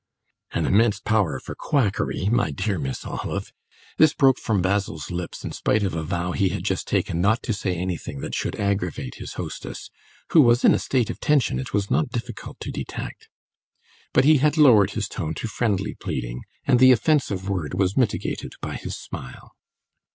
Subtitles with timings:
[0.51, 3.53] "An immense power for quackery, my dear Miss Olive!"
[3.99, 7.43] This broke from Basil's lips in spite of a vow he had just taken not
[7.43, 9.91] to say anything that should "aggravate" his hostess,
[10.31, 13.29] who was in a state of tension it was not difficult to detect.
[14.11, 18.53] But he had lowered his tone to friendly pleading, and the offensive word was mitigated
[18.59, 19.53] by his smile.